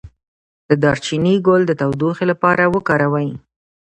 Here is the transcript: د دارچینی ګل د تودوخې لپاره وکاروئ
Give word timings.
د 0.69 0.71
دارچینی 0.83 1.35
ګل 1.47 1.61
د 1.67 1.71
تودوخې 1.79 2.25
لپاره 2.31 2.63
وکاروئ 2.75 3.29